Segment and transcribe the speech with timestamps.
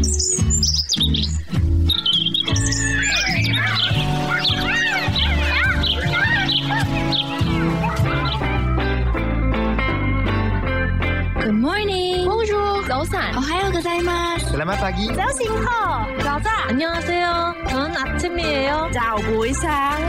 [11.52, 12.24] morning.
[12.24, 13.36] Bonjour.早安.
[13.36, 14.46] 오하요 고자이마스.
[14.48, 15.12] Selamat pagi.
[15.14, 16.68] 早醒好.早安.
[16.70, 17.54] 안녕하세요.
[17.68, 18.88] 저는 아침이에요.
[18.94, 20.00] 早不一상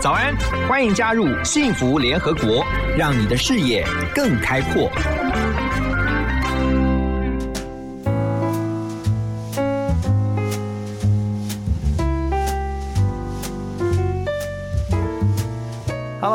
[0.00, 0.36] 早安，
[0.68, 2.64] 欢迎加入幸福联合国，
[2.96, 4.90] 让你的视野更开阔。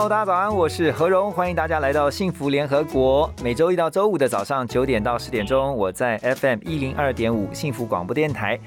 [0.09, 3.31] 大家早安，我是何荣，欢迎大家来到幸福联合国。
[3.43, 8.59] 每周一到周五的早上九点到十点钟，我在 FM 一零二点五幸福广播电台。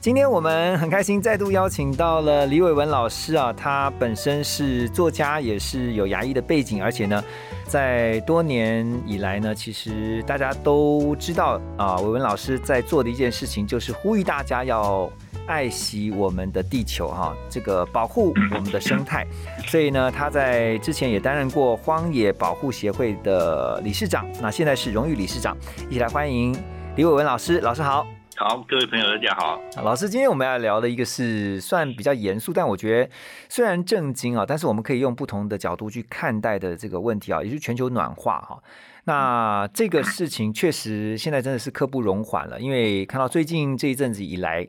[0.00, 7.22] 今天我们很开心，再度邀请到了李伟文老师啊，他本身是作家，也是有牙医的背景，而且呢，
[7.66, 15.10] 在多年以来呢，其实大家都知道啊，伟文老师在做的一件事情就是呼吁大家要
[15.48, 19.26] 爱惜我们的地球哈，这个保护我们的生态。
[19.66, 25.56] 所以呢，他在之前也担任过荒野保护协会的理事长，那现在是荣誉理事长。
[25.88, 26.54] 一起来欢迎
[26.96, 28.06] 李伟文老师，老师好。
[28.36, 29.58] 好，各位朋友，大家好。
[29.82, 33.10] 老师，今天我们要聊的一个是算比较严肃，但我觉得
[33.48, 38.62] 虽然震惊啊，但是我们可以用不同的角度去看待的这个问题啊，也就是全球暖化哈。
[39.04, 44.64] 那这个事情确实现在真的是刻不容缓了，因为看到最近这一阵子以来，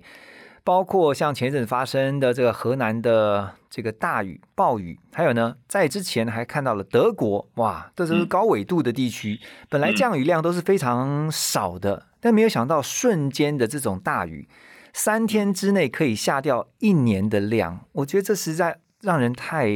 [0.70, 12.06] 包括像前一阵发生的这个河南的这个大雨暴雨，还有呢，在之前还看到了德国，哇，这都是高纬度的地区，本来降雨量都是非常少的。
[12.20, 14.47] 但没有想到，瞬间的这种大雨，
[14.94, 19.67] 三天之内可以下掉一年的量，我觉得这实在让人太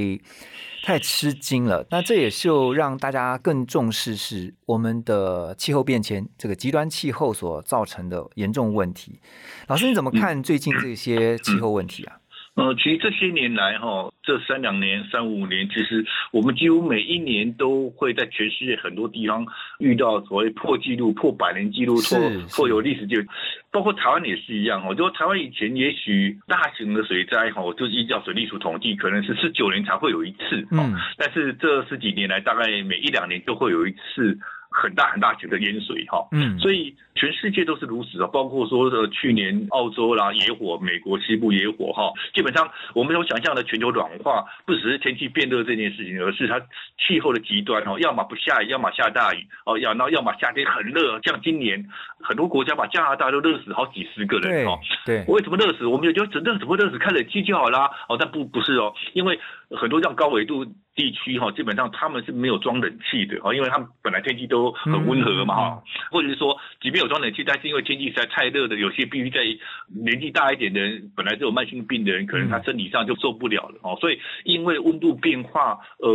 [0.84, 1.86] 太吃惊了。
[1.90, 9.20] 那这也就让大家更重视是我们的气候变迁，这个极端气候所造成的严重问题。
[9.68, 12.18] 老师，你怎么看最近这些气候问题啊？
[12.56, 19.44] 呃，其实这些年来哈，这三两年、三五年，其实我们几乎每一年都会在全世界很多地方
[19.80, 22.20] 遇到所谓破纪录、破百年纪录、破
[22.56, 23.26] 破有历史记录，
[23.72, 24.94] 包括台湾也是一样哈。
[24.94, 34.38] 就台湾以前也许大型的水灾哈，就是依照水利署统计，可能是十九年才会有一次，嗯，但是这十几年来，大概每一两年就会有一次。
[34.74, 46.60] 很大很大型的淹水哈，嗯，所以全世界都是如此啊，包括说的去年澳洲啦野火，美国西部野火哈，基本上我们所想象的全球暖化，不只是天气变热这件事情，而是它
[46.98, 51.86] 气候的极端哦，要么不下雨，要么下大雨哦，要那要么夏天很热，像今年
[52.20, 55.86] 很多国家把加拿大都热死好几十个人哦，对，为什么热死？
[55.86, 56.98] 我们也就整热怎么热死？
[56.98, 60.66] 开冷气就好啦哦，但不不是哦，因为很多这样高纬度。
[60.96, 69.40] 地区哈，基本上他们是没有装冷气的哈，因为他们本来天气都很温和嘛哈，或者是说，即便有装冷气，但是因为天气实在太热的，有些必须在
[69.88, 76.08] 年纪大一点的人，本来就有慢性病的人，可能他身体上就受不了了哦，所以因为温度变化而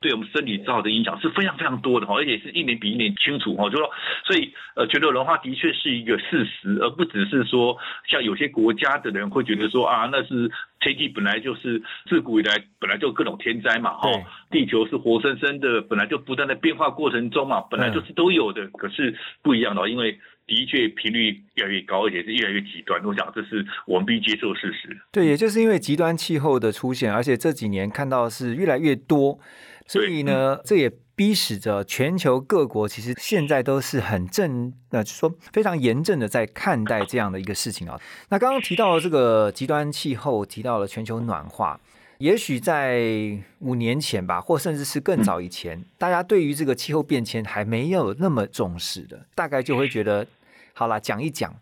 [0.00, 3.88] 对我们身体造成的影响是非常非常多的哈，而且是一年比一年清楚哈，就说，
[4.24, 7.78] 所以呃，全球暖化的确是一个事实，而不只是说
[8.08, 10.50] 像有些国家的人会觉得说啊，那是。
[10.84, 14.10] 天气本来就是自古以来本来就各种天灾嘛，哈，
[14.50, 20.12] 地球是活生生的，本来就不断的变化过程中嘛，本来就是都有的，可是不一样的，因为
[20.46, 24.94] 的确频率越来越高，而且是越来越极端，我想这是我们必须接受的事实。
[25.10, 29.38] 对，也就是因为极端气候的出现，而且这几年看到是越来越多，
[29.86, 30.92] 所以呢，这也。
[31.16, 38.00] 逼使着全球各国，其实现在都是很正，呃，说非常严正的在看待这样的一个事情啊。
[38.30, 41.78] 那刚刚提到了这个极端气候，提到了全球暖化，
[42.18, 50.26] 也许在五年前吧，或甚至是更早以前，大家对于这个气候变迁还没有那么重视的，大概就会觉得，
[50.72, 51.54] 好了，讲一讲。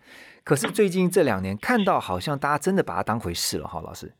[0.44, 4.12] 可是最近这两年，看到好像大家真的把它当回事了，哈，老师。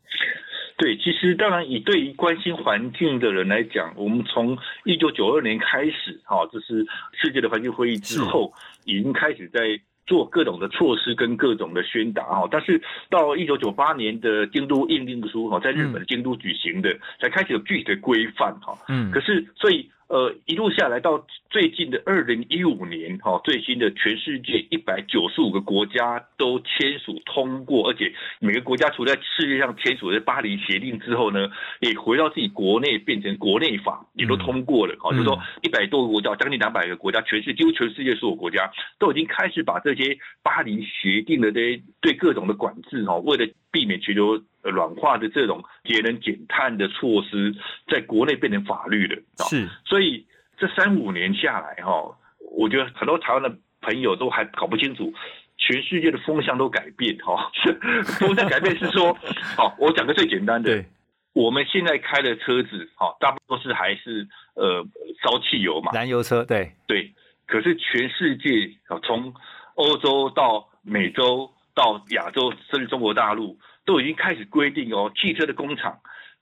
[0.77, 8.51] 对，其实当然以对于关心环境的人来讲，我们从一九九二年开始，哈，这是世界的环境会议之后，
[8.85, 12.47] 已经开始在做各种的措施跟各种的宣达，哈。
[12.51, 18.77] 但是到一九九八年的京都议定书，哈，在日本的京都举行的，才开始有具体的规范，哈。
[18.87, 19.11] 嗯。
[19.11, 19.89] 可是，所以。
[20.07, 38.69] 呃，一路下来到最近的二零一五年，哈，最新的全世界一百九十五个国家都签署通过，而且每个国家除了在世界上签署的巴黎协定之后呢，也回到自己国内变成国内法，也都通过了，哈，就是说一百多个国家，将近两百个国家，全世几乎全世界所有国家
[38.99, 44.41] 都已经开始把这些巴黎协定的这些对各种的管制，哈，为了避免全球。
[44.63, 47.53] 软化的这种节能减碳的措施，
[47.91, 49.67] 在国内变成法律了，是。
[49.83, 50.25] 所以
[50.57, 52.17] 这三五年下来，哈，
[52.55, 55.13] 我觉得很多台湾的朋友都还搞不清楚，
[55.57, 57.51] 全世界的风向都改变哈。
[58.17, 59.13] 风向改变是说，
[59.57, 60.85] 好， 我讲个最简单的，
[61.33, 64.25] 我们现在开的车子，哈，大部分都是还是
[64.55, 64.81] 呃
[65.21, 67.11] 烧汽油嘛，燃油车，对，对。
[67.45, 68.49] 可是全世界
[68.87, 69.33] 啊，从
[69.75, 75.99] 欧洲到美洲到亚洲，甚至中国大陆，都已经开始规定哦，汽车的工厂。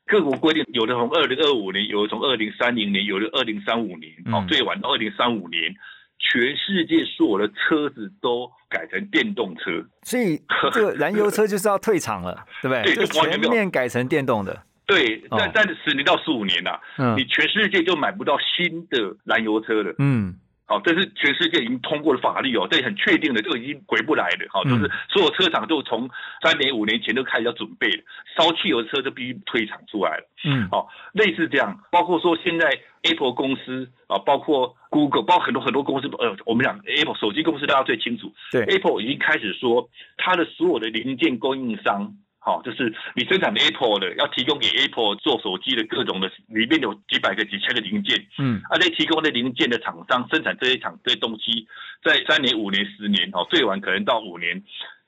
[0.07, 5.73] 各国规定，有的从二零二五年，有的从二零三零年，有的二零三五年，哦，最晚到二零三五年，
[6.19, 9.85] 全世界所有的车子都改成电动车。
[10.03, 10.41] 所以
[10.73, 12.95] 这个燃油车就是要退场了， 对不对？
[12.95, 14.63] 对，就全面改成电动的。
[14.85, 16.77] 对，但但是十年到十五年呐，
[17.15, 19.95] 你全世界就买不到新的燃油车了。
[19.99, 20.35] 嗯。
[20.71, 24.47] 好，这是全世界已经通过的法律哦，这很确定的，就已经回不来了。
[24.49, 26.09] 好，就是所有车厂都从
[26.41, 28.03] 三年、五年前就开始要准备了，
[28.37, 30.29] 烧汽油车就必须退场出来了。
[30.45, 32.71] 嗯，好，类似这样，包括说现在
[33.03, 38.31] Apple 公司啊，包括 Google，包括很多很多公司，呃，我们讲 Apple 手机公司大家最清楚。
[38.53, 42.15] 对，Apple 已经开始说，它的所有的零件供应商。
[42.43, 48.17] 好，就是你生产的 Apple 的，要提供给 Apple 做手机的各种的，里面有几百个、几千个零件。
[48.39, 51.67] 嗯，而且提供的零件的厂商生产这些厂这些东西，
[52.03, 54.59] 在三年、五年、十年，哦，最晚可能到五年，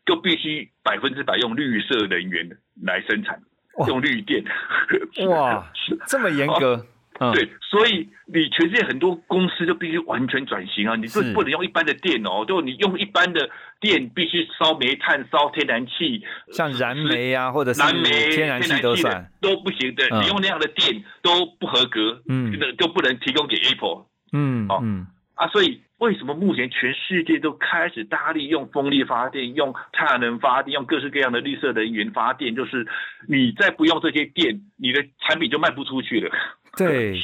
[0.05, 2.47] 就必须百分之百用绿色能源
[2.83, 3.41] 来生产，
[3.87, 4.43] 用绿电。
[5.27, 5.71] 哇，
[6.05, 6.85] 这么严格。
[7.19, 10.95] 对，所以你全世界很多公司就必须完全转型啊！
[10.95, 13.49] 你是不能用一般的电哦，就你用一般的
[13.79, 16.21] 电必须烧煤炭、烧天然气，
[16.51, 20.03] 像燃煤啊，或者是燃煤、天然气都算都不行的。
[20.19, 24.05] 你用那样的电都不合格，嗯，那就不能提供给 Apple。
[24.33, 25.05] 嗯，哦，嗯
[25.35, 32.55] 啊，所以为什么目前全世界都开始大力用风力发电、用太阳能发电、用各式各样的绿色能源发电？
[32.55, 32.87] 就是
[33.29, 36.31] 你再不用这些电，你的产品就卖不出去了。
[36.77, 37.19] 对，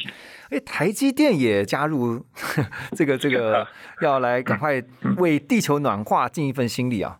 [0.50, 2.24] 哎，台积电也加入
[2.96, 3.66] 这个这个，
[4.00, 4.82] 要来赶快
[5.16, 7.18] 为地球暖化尽一份心力啊！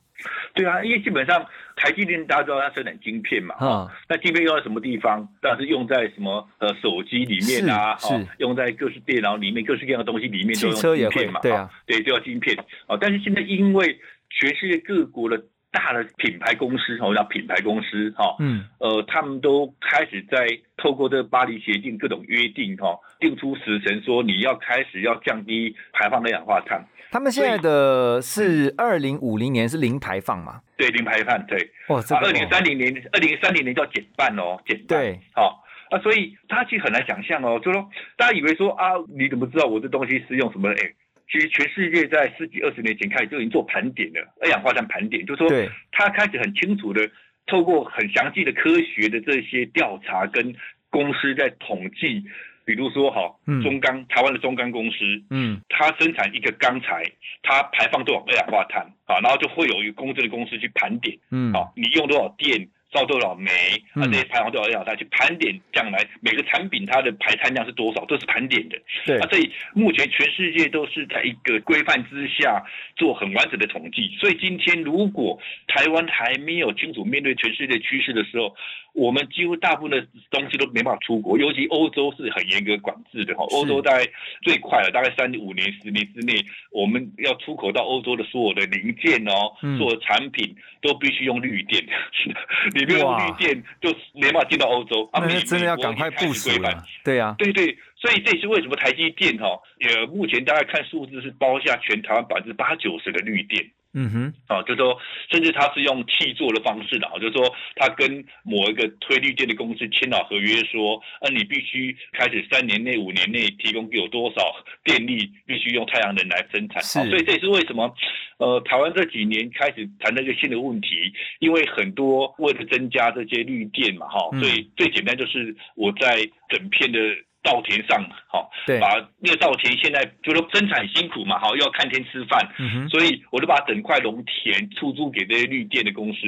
[0.55, 1.45] 对啊，因为基本上
[1.77, 5.27] 台积电大家知道它生产晶片嘛，啊，那晶片用在什么地方？
[5.41, 12.57] 当然是用在什么呃手机里面啊，是用在各式电脑里面，各式各样的东西里面都用晶片嘛，对啊，对，都要晶片
[12.87, 12.97] 啊。
[13.01, 13.99] 但是现在因为
[14.29, 20.47] 全世界各国的大的品牌公司，哦，叫品牌公司，哈，嗯，呃，他们都开始在
[20.77, 26.85] 透过这个巴黎协定各种约定，哈，定出时程，说你要开始要降低排放二氧化碳。
[27.13, 30.61] 他们现在的是二零五零年是零排放嘛？
[30.77, 31.71] 对，零排放，对。
[31.89, 34.87] 哇，这二零三零年，二零三零年叫减半哦，减半。
[34.87, 40.69] 对，好啊，所以他其实很难想象哦，就说大家以为说啊，你怎么知道我这东西是用什么？
[40.71, 40.93] 哎。
[41.31, 45.49] 其实全世界在十几二十年前开始就已经做盘点了，二氧化碳盘点，就是说，
[45.93, 47.09] 他开始很清楚的
[47.47, 50.55] 透过很详细的科学的这些调查跟
[50.91, 52.25] 公司在统计，
[52.65, 53.33] 比如说哈，
[53.63, 54.97] 中钢台湾的中钢公司，
[55.31, 57.05] 嗯，它生产一个钢材，
[57.43, 62.69] 它排放多少二氧化碳啊，然后就会有一个公正的公司去盘点，嗯，啊，你用多少电。
[62.93, 63.51] 烧多少煤
[63.95, 64.07] 啊？
[64.07, 64.99] 这些排放多少二氧化碳？
[64.99, 68.77] 去盘点将来每个产品它的排碳量是多少，都是盘点的。
[69.07, 72.63] 对啊，所以目前全世界都是在一个规范之下
[72.97, 74.15] 做很完整的统计。
[74.19, 78.55] 所以今天如果台湾还没有清楚面对全世界趋势的时候，
[78.93, 83.45] 我们几乎大部分的东西都没办法出国，尤其欧洲是很严格管制的哈。
[83.51, 84.05] 欧洲大概
[84.43, 86.35] 最快了，大概三五年、十年之内，
[86.73, 91.87] 我们要出口到欧洲的所有的零件哦，所有产品都必须用绿电。
[92.81, 95.21] 你没有绿电，就没办法进到欧洲啊。
[95.21, 96.83] 那真的要赶快部署了。
[97.05, 99.47] 对呀，对对，所以这是为什么台积电哈，
[99.81, 103.71] 呃，目前大概看数字是包下全台湾百分之八九十的绿电。
[103.93, 104.97] 嗯哼，啊，就说，
[105.31, 114.55] 甚至他是用契作的方式的啊，就是说，他跟某一个推绿电的公司签了合约，说，啊，你必须开始三年内、五年内提供有多少
[114.85, 116.81] 电力，必须用太阳能来生产。
[116.83, 117.93] 是，所以这也是为什么，
[118.39, 126.17] 呃，台湾这几年开始谈这个新的问题，因为很多为了增加这些绿电嘛，哈，所以最简单就是我在
[126.49, 126.99] 整片的。
[127.43, 132.47] 稻田上，好，把那个稻田现在就说生产辛苦嘛，好，又要看天吃饭，
[132.91, 136.19] 所以我就把整块农田出租给这些绿电的公司，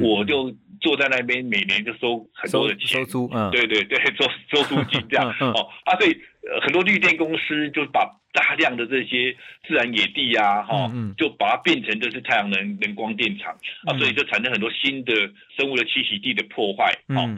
[0.00, 0.50] 我就
[0.80, 6.16] 坐在那边，每年就收很多的钱，收租，嗯，对对对， 收收租金这样，哦，啊，所以
[6.62, 9.36] 很多绿电公司就把大量的这些
[9.68, 15.12] 自然野地啊，哈，就把它变成就是太阳能能光电厂，啊，所以就产生很多新的
[15.54, 17.28] 生物的栖息地的破坏，哦，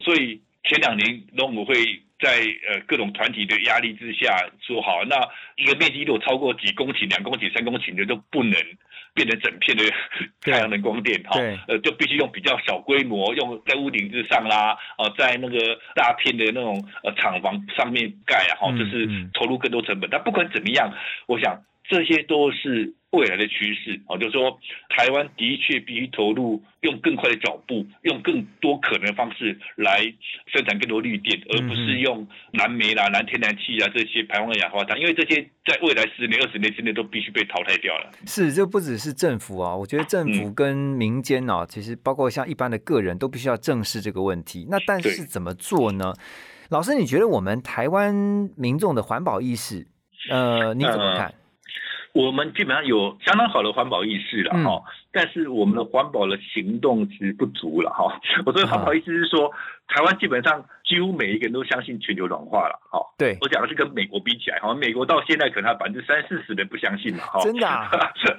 [0.00, 2.02] 所以前两年农委会。
[2.20, 2.28] 在
[2.68, 5.16] 呃各种团体的压力之下，说好，那
[5.56, 8.52] 一个面积如果超过几公顷、两公顷、三公顷的，都不能
[9.14, 9.84] 变成整片的
[10.42, 11.40] 太阳能光电哈。
[11.66, 20.08] 呃，就必须用比较小规模，用在屋顶之上啦，哦，在那个大片的那种呃厂房上面盖啊，哈，就是投入更多成本。
[20.10, 20.92] 但不管怎么样，
[21.26, 21.58] 我想
[21.90, 24.56] 这些都是未来的趋势啊，就是说
[24.96, 30.00] 台湾的确必须投入用更快的脚步，用更多可能的方式来
[30.46, 38.12] 生产更多绿电，而不是用蓝煤啦、蓝天然气啊这些排放二氧化碳，因为这些在未来十年、二十年之内都必须被淘汰掉了。
[38.26, 44.68] 是，这不只是政府啊，我觉得政府跟民间哦，其实包括像一般的个人都必须要正视这个问题。
[44.70, 46.14] 那但是怎么做呢？
[46.68, 48.14] 老师，你觉得我们台湾
[48.56, 49.88] 民众的环保意识，
[50.30, 51.34] 呃，你怎么看？
[52.12, 58.20] 我们基本上有相当好的环保意识了哈，但是我们的环保的行动其实不足了哈。
[58.44, 59.50] 我说环保意思是说，
[59.86, 62.98] 台湾基本上几乎每一个人都相信全球暖化了哈。
[63.16, 67.40] 对，我讲的是跟美国比起来哈，美国到现在可能百分之三四十的不相信嘛哈。
[67.44, 67.68] 真的？
[67.68, 67.88] 啊？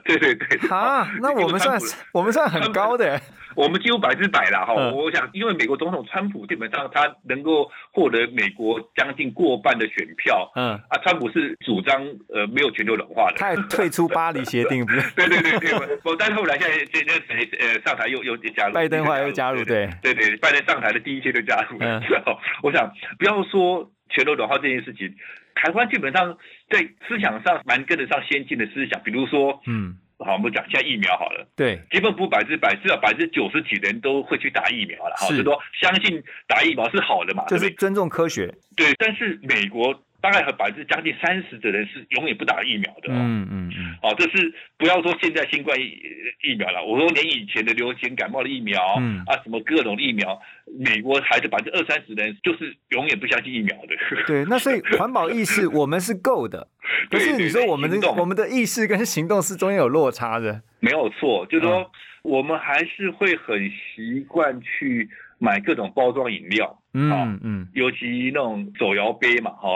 [0.03, 0.69] 对 对对。
[0.69, 1.79] 啊，那我们算
[2.11, 3.17] 我们算很高的。
[3.53, 4.73] 我们几乎百分之百了哈。
[4.73, 10.49] 我想，因为美国总统川普基本上他能够获得美国将近过半的选票。
[10.55, 10.73] 嗯。
[10.89, 12.01] 啊，川普是主张
[12.33, 13.35] 呃没有全球暖化的。
[13.37, 15.11] 他退出巴黎协定不是？
[15.15, 15.73] 对对对对。
[16.03, 18.73] 我但是后来现在现在谁呃上台又又加入？
[18.73, 19.89] 拜登后来又加入对。
[20.01, 21.77] 对对，拜登上台的第一天就加入。
[21.81, 22.01] 嗯。
[22.63, 25.13] 我想不要说全球暖化这件事情，
[25.55, 26.37] 台湾基本上
[26.69, 29.97] 在思想上蛮跟得上先进的思想，比如说嗯。
[30.23, 31.47] 好，我们讲一下疫苗好了。
[31.55, 35.15] 对，基本不百分之百，至少百分之九十几的人都会去打疫苗了。
[35.17, 37.43] 是说相信打疫苗是好的嘛？
[37.47, 38.53] 就是尊重科学。
[38.75, 39.99] 对，但是美国。
[40.21, 43.09] 大概和百分之将近三十的人是永远不打疫苗的。
[43.09, 43.95] 嗯嗯嗯。
[44.03, 45.97] 哦，这是不要说现在新冠疫
[46.43, 50.39] 疫苗了，我说连以前的流行感冒的疫苗，嗯啊，什么各种疫苗，
[50.79, 54.25] 美国还是百分之二三十的人就是永远不相信疫苗的。
[54.27, 56.67] 对，那所以环保意识我们是够的，
[57.09, 60.61] 可是你说我们的我们的意识跟行动是中间有落差的。
[60.79, 65.09] 没有错，就是说我们还是会很习惯去。
[65.41, 69.75] 买各种包装饮料，嗯嗯，尤其那种手摇杯嘛，哈，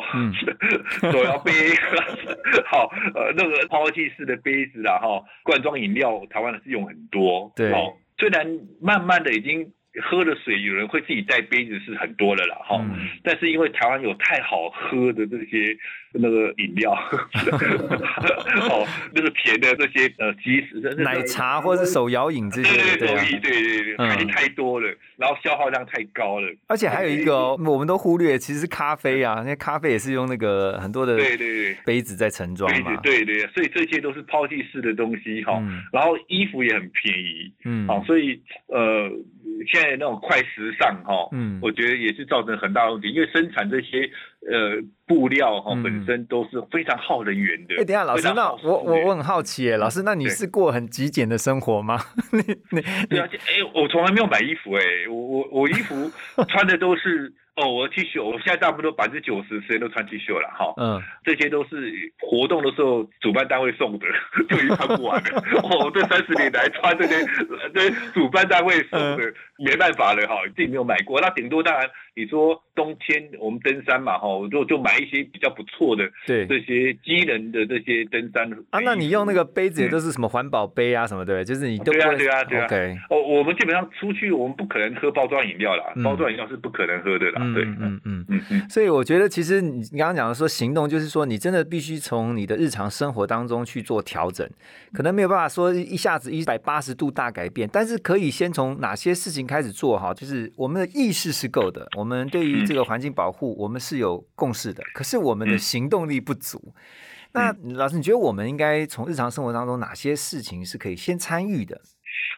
[1.12, 1.52] 手摇杯，
[2.70, 7.74] 好，呃，那个抛弃式的杯子啦，哈，罐装饮料，台湾的是用很多，对，
[8.20, 8.46] 虽然
[8.80, 9.72] 慢慢的已经。
[10.04, 12.86] 喝的水有人会自己带杯子是很多的啦，哈，
[13.24, 15.74] 但是因为台湾有太好喝的这些
[16.12, 18.75] 那个饮料，哦，
[19.16, 31.78] 那个甜的这些呃，即食的奶茶或者是手摇饮这些，对对对对对，太太多了，然后消耗量太高了，而且还有一个哦，我们都忽略，其实咖啡啊，那咖啡也是用那个很多的对对对。
[31.86, 39.10] 杯子在盛装嘛，对对，所以这些都是抛弃式的东西哈，然后衣服也很便宜，嗯，好，所以呃。
[39.68, 44.10] 现在那种快时尚哈，嗯，我觉得也是造成很大的问题，因为生产这些
[44.50, 47.76] 呃布料哈本身都是非常耗能源的。
[47.76, 52.00] 哎，等下老师，那我我我很好奇哎，老师，那你是过很极简的生活吗？
[52.32, 52.40] 你
[52.72, 56.12] 你对啊，哎，我从来没有买衣服哎，我我我衣服
[56.48, 57.34] 穿的都是。
[57.56, 64.06] 哦，我 T 恤，我现在差不多百分之九十时间都穿 T 恤了，哈，嗯，这些都是活动的时候主办单位送的，
[64.50, 65.44] 就已经穿不完了。
[65.64, 67.26] 哦，这三十年来穿这些，
[67.74, 71.22] 这主办单位送的，没办法了，哈，自己没有买过。
[71.22, 78.50] 那顶多当然，你说冬天我们登山嘛，哈，就就买一些比较不错的，对，这些机能的这些登山。
[78.70, 82.66] 啊，那你用那个杯子也都是什么环保杯啊什么的，就是你都对啊对啊对啊。
[82.66, 87.42] OK，哦，我们基本上出去，我们不可能喝包装饮料啦，包装饮料是不可能喝的啦。
[87.54, 94.50] 对，嗯嗯嗯嗯，所以我觉得其实你你刚刚讲的说行动，就是说你真的必须从你的日常生活当中去做调整，
[94.94, 106.74] 可能没有办法说一下子一百八十度大改变，但是可以先从哪些事情开始做哈，就是我们的意识是够的，我们对于这个环境保护我们是有共识的，可是我们的行动力不足。
[107.34, 111.82] 那老师，你觉得我们应该从日常生活当中哪些事情是可以先参与的？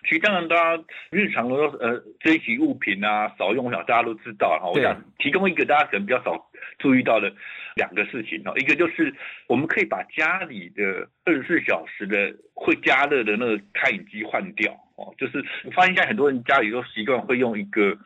[0.09, 4.71] 其实当然，大家日常的呃这些物品啊，少用，我想大家都知道哈。
[4.73, 7.31] 我想提供一个大家可能比较少注意到的
[7.75, 9.13] 两个事情哈，一个就是
[9.47, 15.15] 我们可以把家里的二十四小时的会加热的那个开饮机换掉哦。
[15.17, 17.97] 就是我发现现在很多人家里都习惯会用一个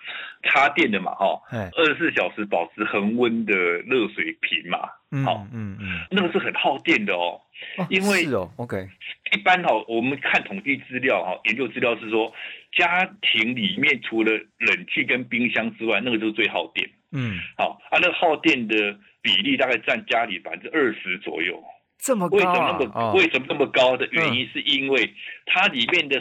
[0.43, 4.77] 插电的嘛哈，二十四小时保持恒温的热水瓶嘛。
[5.25, 7.41] 好，嗯嗯，那个是很耗电的哦。
[7.89, 8.87] 因为是哦，OK。
[9.33, 12.33] 一般哈，我们看统计资料哈，研究资料是说，
[12.71, 16.89] 家庭里面除了冷气跟冰箱之外，那个就是最耗电。
[17.11, 18.75] 嗯，好，啊，那个耗电的
[19.21, 21.61] 比例大概占家里百分之二十左右。
[21.99, 25.13] 这么高为什么那么为什么那么高的原因，是因为
[25.45, 26.19] 它里面的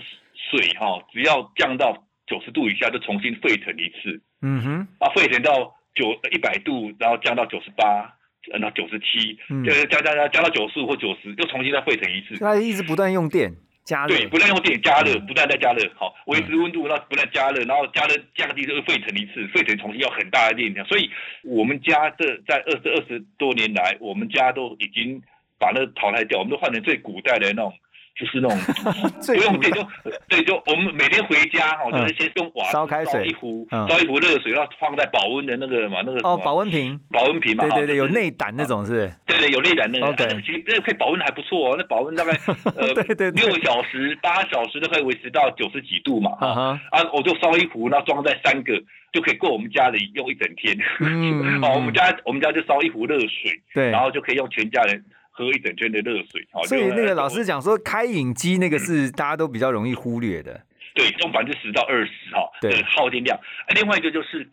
[0.50, 4.21] 水哈，只要降到九十度以下，就重新沸腾一次。
[4.42, 8.16] 嗯哼，啊，沸腾到九一百度，然后降到九十八。
[8.59, 12.38] 到九十七，就是加加加加到九十五或九十，又重新再沸腾一次。
[12.38, 13.54] 它一直不断用电
[13.85, 20.85] 加热，对，不断用电加热，不断在加热，好，维持温度，那不断加热，然后加热降低就沸腾一次，沸腾重新要很大的电量。
[20.87, 21.11] 所以
[21.45, 25.23] 我们家这在二十二十多年来，我们家都已经
[25.59, 27.75] 把那个淘汰掉，我们都换成最古代的那种。
[28.19, 28.59] 就是那种
[29.26, 32.00] 不用电古代就对，就我们每天回家哈，嗯。
[32.02, 33.88] 就是先用瓦烧开水一壶嗯。
[33.88, 39.12] 烧一壶热水，然后放在保温的那个嘛，那个哦，保温瓶，保温瓶嘛，对对对，有内胆那种是不是？
[39.26, 40.29] 对对，有内胆那个。
[40.43, 42.33] 其实那个可以保温的还不错哦，那保温大概
[42.76, 43.31] 呃对对对。
[43.31, 48.75] 六个小时、八小时都可以维持到九十几度嘛，哈啊哈，啊，我就烧一壶，然后装在三个，
[49.12, 50.76] 就可以够我们家里用一整天。
[51.00, 51.61] 嗯。
[51.62, 53.88] 哦，我们家我们家就烧一壶热水，对。
[53.90, 54.00] 然。
[54.00, 56.47] 后就可以用全家人喝一整天的热水。
[56.53, 60.61] 哦，所以那个老师讲说，开饮机那个是大家都比较容易忽略的。
[60.93, 63.37] 对，用百分之十到二十哈，对的耗电量。
[63.39, 64.49] 啊另外一个就是，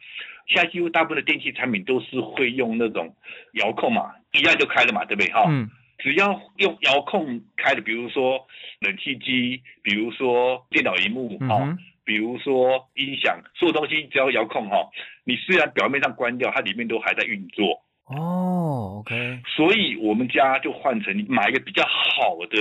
[0.48, 3.14] 现在几乎大部分的电器产品都是会用那种
[3.54, 5.32] 遥控嘛，一按就开了嘛，对不对？
[5.32, 5.68] 哈、嗯，
[5.98, 8.46] 只要用遥控开的，比如说
[8.82, 14.88] 冷气机，比如说电脑荧幕，哈、比如说音响，所有东西只要遥控哈，
[15.24, 17.82] 你虽然表面上关掉，它里面都还在运作。
[18.08, 22.58] 哦，OK，所以我们家就换成买一个比较好的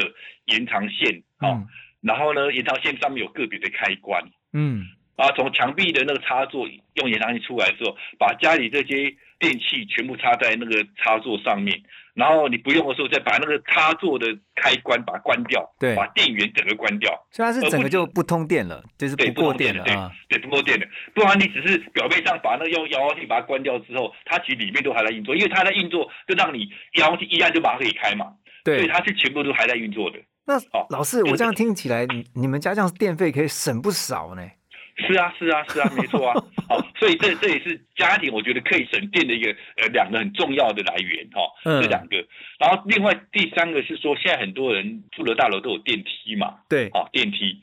[0.46, 1.66] 延长线，啊，嗯。
[2.02, 4.22] 然后呢，延长线上面有个别的开关，
[4.52, 4.86] 嗯，
[5.16, 11.80] 啊，从墙壁的那个插座用延长线出来之后，把家里这些电器全部插在那个插座上面，
[12.14, 20.10] 然后你不用的时候再把那个插座的开关把它关掉，对把电源整个关掉，所以它是整个就不通电了，就是，不过电了啊。
[20.28, 28.32] 对，不过电的，不然你只是表面上把那个用遥控器把它关掉之后，它其实里面都还在运作，因为它在运作，就让你遥控器一按就把它可以开嘛，
[28.64, 30.18] 对所以，它是全部都还在运作的。
[30.46, 34.42] 那哦老师，我这样听起来，你你们家这样电费可以省不少呢。
[34.96, 36.34] 是啊，是啊，是啊，没错啊。
[36.68, 42.16] 好，所以这这也是家庭我觉得可以省电的一个呃两个很重要的来源哈、嗯这两个。
[42.58, 47.60] 然后另外第三个是说，现在很多人住的大楼都有电梯嘛，对，好、电梯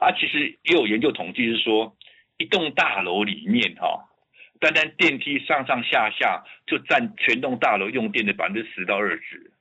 [0.00, 1.94] 啊，其实也有研究统计是说，
[2.38, 4.08] 一栋大楼里面哈、
[4.58, 9.52] 单单电梯上上下下就占全栋大楼用电的百分之十到二十。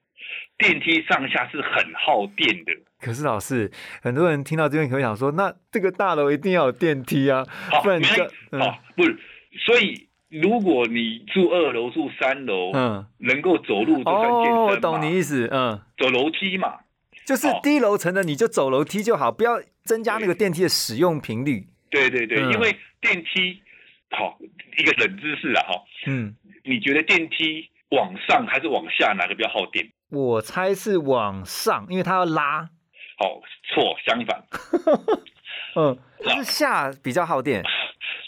[0.58, 9.18] 电梯上下是很耗电的，可是老师，很多人听到这边可能想说，那这个大楼一定要有电梯啊，好，不然没这嗯好，不是，
[9.66, 16.80] 所以如果你住二楼、住三楼，嗯，能够走路就算健身哦，我懂你意思，嗯，走楼梯嘛，
[17.26, 21.68] 就是哦低楼层的你就走楼梯就好，不要增加那个电梯的使用频率。
[21.90, 23.62] 对对对，嗯因为电梯，
[24.12, 24.38] 好
[24.78, 29.88] 一个冷知识啊，哈，嗯，你觉得电梯往上还是往下哪个比较耗电？
[30.14, 32.70] 我猜是往上，因为它要拉，
[33.18, 33.42] 哦，
[33.74, 34.44] 错，相反，
[35.76, 37.64] 嗯，它是下比较耗电。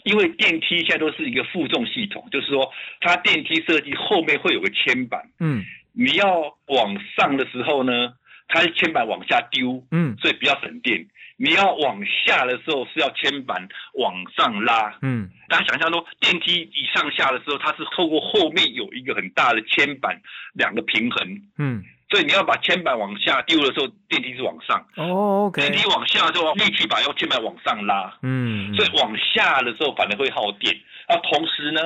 [0.03, 2.71] 因为电梯现在都是一个负重系统，就是说
[3.01, 5.63] 它电梯设计后面会有个铅板，嗯。
[5.97, 6.27] 你要
[6.67, 8.13] 往上的时候呢，
[8.47, 10.17] 它是牵板往下丢，嗯。
[10.17, 11.07] 所以比较省电。
[11.37, 14.97] 你要往下的时候是要铅板往上拉。
[15.01, 20.19] 嗯，大家想象说，电梯一上下的时候，它是透过后面有一个很大的铅板，
[20.53, 30.75] 两个平衡，嗯，所以你要把铅板往下丢的时候，电梯是往上；哦，OK，电梯往下之后，力气把要牵板往上拉，嗯，所以往下的时候反而会耗电。
[31.09, 31.81] 那同时呢，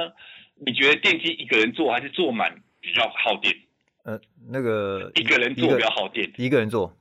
[0.66, 3.56] 你觉得电梯一个人坐还是坐满比较耗电？
[4.04, 6.96] 呃，那个一个人坐比较耗电，一个人坐，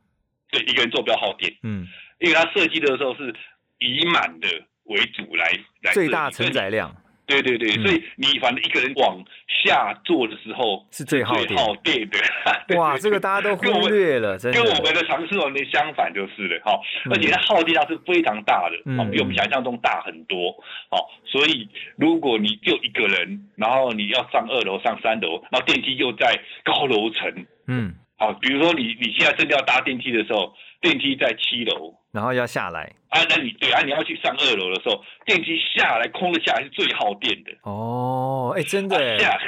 [0.50, 1.54] 对，一个人坐比较耗电。
[1.62, 1.86] 嗯，
[2.20, 3.34] 因为它设计的时候是
[3.78, 4.48] 以满的
[4.84, 5.50] 为主来
[5.82, 6.94] 来最大承载量
[7.26, 9.22] 对对对，嗯所以你反正一个人往
[9.62, 11.46] 下坐的时候是最耗最
[11.82, 12.08] 电。
[12.08, 12.18] 的。
[12.66, 14.54] 对哇，这个大家都忽略了，跟。
[14.62, 18.76] 我们的常识完全相反就是了哈，嗯而且它耗电量是非常大的，
[19.10, 20.48] 比我们想象中大很多，
[20.90, 32.92] 哦，所以如果你就一个人，然后你要上二楼、上三楼，然后电梯又在高楼层，嗯，好，比如说你你现在真的要搭电梯的时候，电梯在七楼，然后要下来。
[33.08, 37.50] 啊，那你对啊，你要去上二楼的时候，电梯下来空的下来是最耗电的。
[37.62, 39.16] 哦，哎，真的哎。
[39.18, 39.38] 下，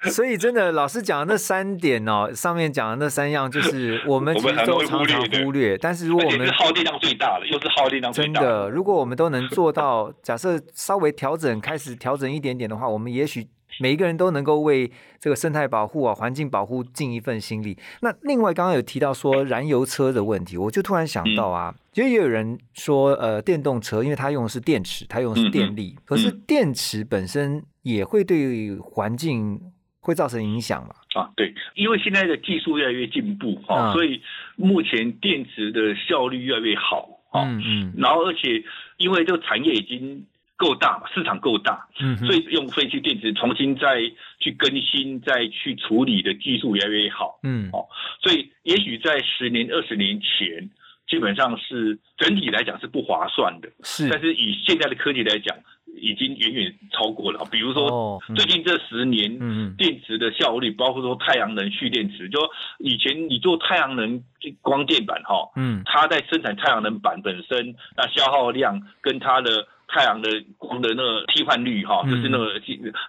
[0.10, 5.76] 所以真的，老师讲的那三点哦，上面讲的那三样，就是我们 我其实都常常忽略。
[5.76, 13.46] 但是如果我们是耗电量最大的，又是耗电量最大真的，如果我们都能做到，假设稍微调整，开始调整一点点的话，我们也许
[13.80, 17.76] 每一个人都能够为这个生态保护啊、环境保护尽一份心力。
[18.02, 29.60] 那另外刚刚有提到说燃油车的问题，我就突然想到啊，其实也有人说，呃，电动车因为它用的是电池，它用的是电力，可是电池本身也会对环境
[30.00, 30.94] 会造成影响嘛？
[31.14, 33.92] 啊，对，因为现在的技术越来越进步哈、嗯。
[33.92, 34.22] 所以
[34.56, 37.94] 目前电池的效率越来越好啊、嗯嗯。
[37.96, 38.62] 然后而且
[38.98, 40.24] 因为这个产业已经
[40.58, 44.02] 够大嘛，市场够大，嗯，所以用废弃电池重新再
[44.40, 47.38] 去更新、再去处理的技术越来越好。
[47.44, 47.86] 嗯哦
[48.20, 50.68] 所以也许在十年、二十年前，
[51.06, 53.70] 基本上是整体来讲是不划算的。
[53.84, 55.56] 是但是是以现在的科技来讲，
[55.94, 57.46] 已经远远超过了。
[57.52, 64.20] 比如说最近这十年，嗯嗯电池的效率，包括说太阳能蓄电池，就说以前你做太阳能
[64.60, 72.60] 光电板哈，嗯它在生产太阳能板本身，那消耗量跟它的太阳的光的那个替换率哈，嗯就是那个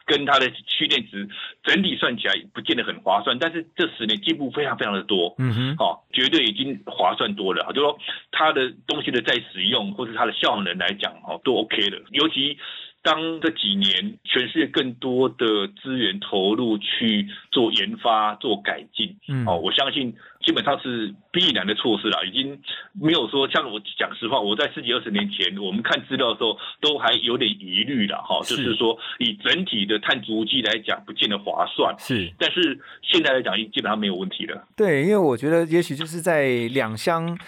[0.06, 1.28] 跟它的蓄电池
[1.64, 5.36] 整体算起来不见得很划算，但是这十年进步非常非常的多。
[5.38, 8.00] 嗯哼，哦，绝对已经划算多了，就说
[8.32, 12.02] 它的东西的再使用或是它的效能来讲，哦，都 OK 的。
[12.12, 12.58] 尤其
[13.02, 20.14] 当这几年全世界更多的资源投入去做研发、做改进，嗯哦，我相信
[20.46, 22.60] 基本上是必然的措施啦，已经
[22.92, 31.96] 没有说像我讲实话，我在十几二十年前我们看资料的时候都还有点疑虑了哈，就是说以整体的碳足迹来讲，不见得划算。
[31.98, 34.68] 是但是现在来讲，基本上没有问题了。
[34.76, 37.40] 对，因为我觉得也许就是在两相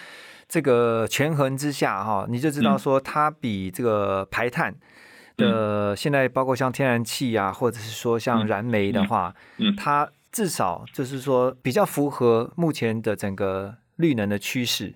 [0.48, 4.74] 这个权衡之下哈，你就知道嗯说它比这个排碳。
[5.36, 14.94] 的现在包括像天然气啊，或者是说像嗯燃煤的话，嗯它至少就是说比较符合目前的整个绿能的趋势。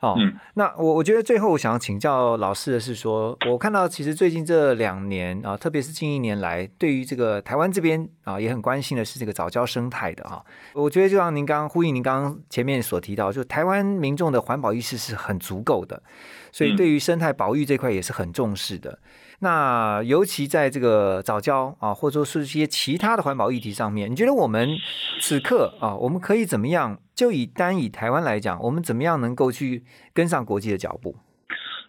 [0.00, 16.02] 哦，嗯那我我觉得最后我想请教老师的是说，我看到其实最近这两年啊，特别是近一年来，对于这个台湾这边啊，也很关心的是这个早教生态的哈、我觉得就像您刚刚呼应您刚刚前面所提到，就台湾民众的环保意识是很足够的，
[16.50, 18.98] 所以嗯对于生态保育这块也是很重视的。
[19.42, 24.68] 那尤其在这个早教啊，或者说是一些其他的环保议题上面，你觉得我们
[25.18, 27.00] 此刻啊，我们可以怎么样？
[27.14, 29.82] 就以单以台湾来讲，我们怎么样能够去
[30.14, 31.16] 跟上国际的脚步？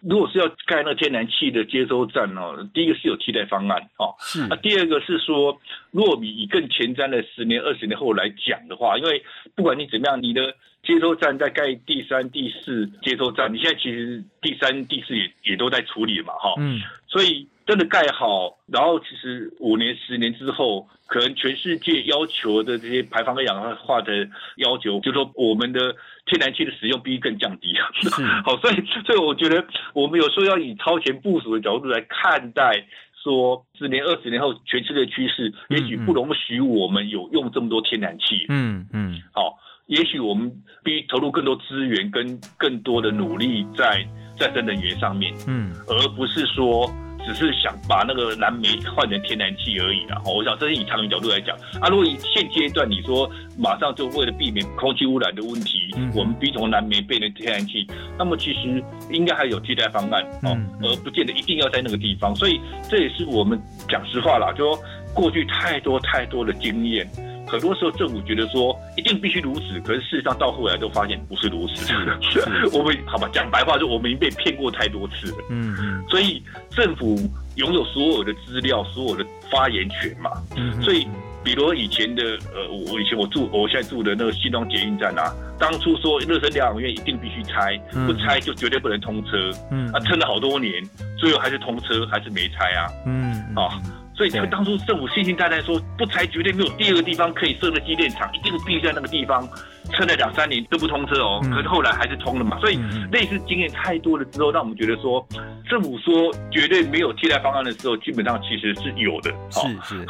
[0.02, 5.56] 如果是要盖那天然气的接收站哦，第一个是有替代方案哦，是那第二个是说，
[5.92, 9.22] 如果你以更前瞻的十年、二十年后来讲的话，因为
[9.54, 25.94] 不管你怎么样，你的接收站在盖第三、第四接收站，你现在其实第三、第四也也都在处理嘛，哈、嗯所以真的盖好，然后其实五年、十年之后，可能全世界要求的这些排放二氧化的要求，就说我们的
[26.26, 27.74] 天然气的使用必须更降低。
[28.00, 28.10] 是
[28.44, 28.74] 好，所以
[29.06, 32.84] 所以我觉得我们有时候要以超前部署的角度来看待。
[33.22, 38.46] 说十年、二十年后，全世界的趋势，也许不容许我们有用这么多天然气。
[38.48, 40.50] 嗯嗯好，也许我们
[40.84, 44.06] 必须投入更多资源跟更多的努力在
[44.38, 45.34] 再生能源上面。
[45.46, 46.90] 嗯而不是说
[47.24, 50.20] 只是想把那个燃煤换成天然气而已啦。
[50.24, 51.88] 哦我想这是以长远角度来讲啊。
[51.88, 57.86] 如果以现阶段你说马上就为了避免空气污染的问题，嗯我们必须从燃煤变成天然气，
[58.18, 62.34] 那么其实应该还有替代方案哦，而不见得一定要在那个地方。
[62.34, 64.82] 所以这也是我们讲实话啦，就说
[65.14, 67.06] 过去太多太多的经验。
[67.52, 71.84] 很多时候政府觉得说一定必须如此，可是事实上到后来都发现不是如此。
[71.84, 72.40] 是
[72.72, 75.36] 我们好吧，讲白话就我们已经被骗过太多次了。
[75.50, 77.18] 嗯嗯所以政府
[77.56, 80.30] 拥有所有的资料、所有的发言权嘛。
[80.56, 81.06] 嗯，所以，
[81.44, 82.22] 比如以前的
[82.54, 89.50] 呃，我以前我住我现在住的那个新庄捷运站啊，当初说热身疗养院一定必须拆，嗯不拆就绝对不能通车。
[89.70, 90.82] 嗯啊，撑了好多年，
[91.18, 92.88] 最后还是通车，还是没拆啊。
[93.06, 93.68] 嗯啊
[94.14, 99.48] 所以就当初政府信心大在说不拆绝对没有第二个地方可以设的机电厂，一定必须在那个地方，
[99.92, 101.40] 撑了两三年都不通车哦。
[101.44, 102.78] 嗯可是后来还是通了嘛，所以
[103.10, 105.26] 类似经验太多了之后，让我们觉得说，
[105.68, 109.30] 政府说绝对没有替代方案的时候，基本上其实是有的。
[109.30, 110.06] 哦是是，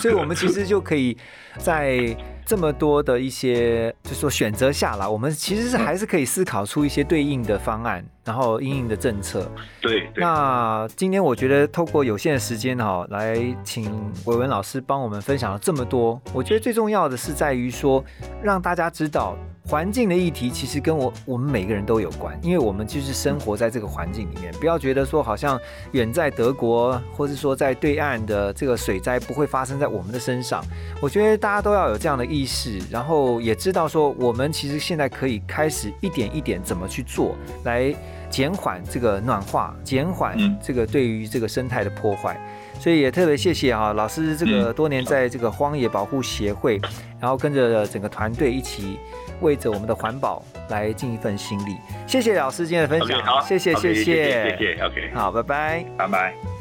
[0.00, 1.16] 所以我们其实就可以
[1.58, 2.16] 在
[2.50, 9.48] 这么多的一些，就说选择下来，我们其实是还是可以思考出一些对应的方案，然后应应的政策。
[9.80, 13.84] 对对，那今天我觉得透过有限的时间哈，来请
[14.24, 16.20] 伟文老师帮我们分享了这么多。
[16.32, 18.04] 我觉得最重要的是在于说，
[18.42, 19.36] 让大家知道
[19.70, 24.52] 环境的议题其实跟我我们每个人都有关，因为我们就是生活在这个环境里面。
[24.54, 25.56] 不要觉得说好像
[25.92, 30.60] 远在德国，或是说在对岸的这个水灾不会发生在我们的身上。
[31.00, 37.94] 我觉得大家都要有这样的意识，然后也知道说我们其实现在可以开始一点一点怎么去做来。
[38.28, 42.40] 减缓这个暖化，减缓嗯这个对于这个生态的破坏，
[42.78, 46.80] 所以也特别谢谢啊老师这个多年在这个荒野保护协会，
[47.18, 49.00] 然后跟着整个团队一起
[49.40, 51.76] 为着我们的环保来尽一份心力。
[52.06, 55.84] 谢谢老师今天的分享，好，谢谢谢谢谢谢，OK，好，拜拜。
[55.96, 56.59] 拜拜。